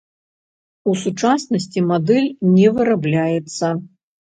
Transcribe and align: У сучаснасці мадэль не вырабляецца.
У 0.93 0.95
сучаснасці 1.01 1.85
мадэль 1.93 2.29
не 2.55 2.67
вырабляецца. 2.77 3.77